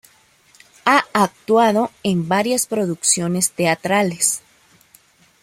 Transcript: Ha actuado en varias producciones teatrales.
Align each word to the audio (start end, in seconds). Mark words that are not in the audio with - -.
Ha 0.85 1.05
actuado 1.13 1.91
en 2.01 2.27
varias 2.27 2.65
producciones 2.65 3.51
teatrales. 3.51 4.41